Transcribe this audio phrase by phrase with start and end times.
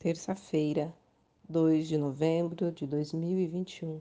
[0.00, 0.90] terça-feira,
[1.46, 4.00] 2 de novembro de 2021.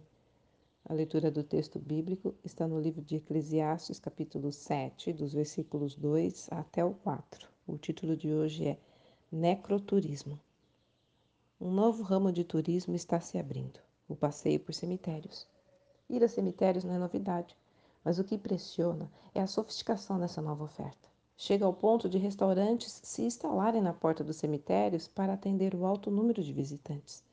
[0.85, 6.47] A leitura do texto bíblico está no livro de Eclesiastes, capítulo 7, dos versículos 2
[6.51, 7.49] até o 4.
[7.67, 8.77] O título de hoje é
[9.29, 10.39] Necroturismo.
[11.59, 15.45] Um novo ramo de turismo está se abrindo: o passeio por cemitérios.
[16.09, 17.57] Ir a cemitérios não é novidade,
[18.05, 21.09] mas o que impressiona é a sofisticação dessa nova oferta.
[21.41, 26.11] Chega ao ponto de restaurantes se instalarem na porta dos cemitérios para atender o alto
[26.11, 27.23] número de visitantes.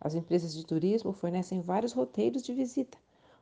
[0.00, 2.96] As empresas de turismo fornecem vários roteiros de visita.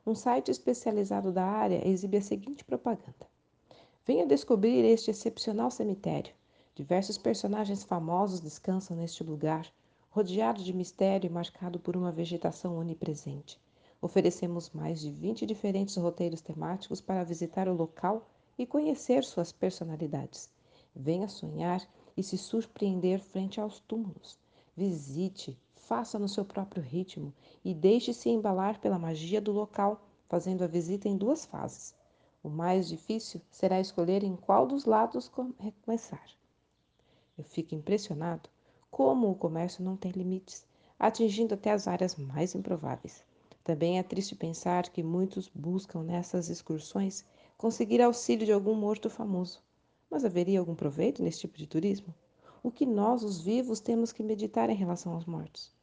[0.04, 3.28] Um site especializado da área exibe a seguinte propaganda:
[4.04, 6.34] Venha descobrir este excepcional cemitério.
[6.74, 9.72] Diversos personagens famosos descansam neste lugar,
[10.10, 13.56] rodeado de mistério e marcado por uma vegetação onipresente.
[14.02, 18.28] Oferecemos mais de 20 diferentes roteiros temáticos para visitar o local
[18.58, 20.50] e conhecer suas personalidades.
[20.94, 21.80] Venha sonhar
[22.16, 24.38] e se surpreender frente aos túmulos.
[24.76, 27.32] Visite, faça no seu próprio ritmo
[27.64, 31.94] e deixe-se embalar pela magia do local, fazendo a visita em duas fases.
[32.42, 35.30] O mais difícil será escolher em qual dos lados
[35.82, 36.26] começar.
[37.36, 38.50] Eu fico impressionado
[38.90, 40.66] como o comércio não tem limites,
[40.98, 43.22] atingindo até as áreas mais improváveis.
[43.62, 47.24] Também é triste pensar que muitos buscam nessas excursões
[47.58, 49.60] conseguir auxílio de algum morto famoso.
[50.08, 52.14] Mas haveria algum proveito nesse tipo de turismo?
[52.62, 55.74] O que nós, os vivos, temos que meditar em relação aos mortos?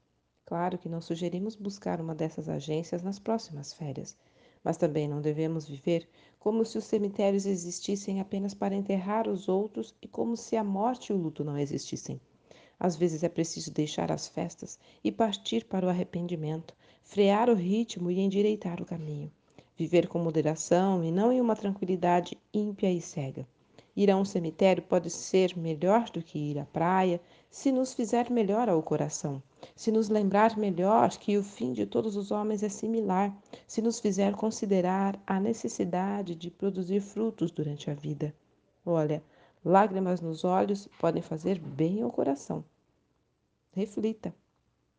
[0.45, 4.15] Claro que não sugerimos buscar uma dessas agências nas próximas férias,
[4.63, 6.07] mas também não devemos viver
[6.39, 11.09] como se os cemitérios existissem apenas para enterrar os outros e como se a morte
[11.09, 12.21] e o luto não existissem.
[12.79, 16.73] Às vezes é preciso deixar as festas e partir para o arrependimento,
[17.03, 19.29] frear o ritmo e endireitar o caminho
[19.77, 23.47] viver com moderação e não em uma tranquilidade ímpia e cega.
[23.95, 28.29] Ir a um cemitério pode ser melhor do que ir à praia se nos fizer
[28.29, 29.41] melhor ao coração,
[29.73, 33.33] se nos lembrar melhor que o fim de todos os homens é similar,
[33.65, 38.35] se nos fizer considerar a necessidade de produzir frutos durante a vida.
[38.85, 39.23] Olha,
[39.63, 42.65] lágrimas nos olhos podem fazer bem ao coração.
[43.71, 44.33] Reflita.